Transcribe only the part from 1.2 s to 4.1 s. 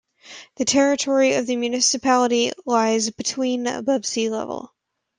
of the municipality lies between above